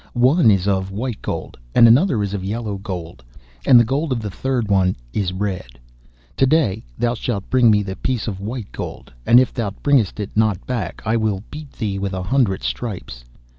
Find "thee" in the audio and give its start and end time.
11.73-11.99